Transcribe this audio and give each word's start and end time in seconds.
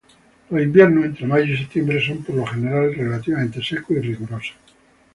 Los 0.49 0.63
inviernos 0.63 1.05
—entre 1.05 1.27
mayo 1.27 1.53
y 1.53 1.57
septiembre— 1.57 2.03
son 2.03 2.23
por 2.23 2.33
lo 2.35 2.43
general 2.47 2.91
relativamente 2.95 3.61
secos 3.63 3.97
y 3.97 4.01
rigurosos. 4.01 4.55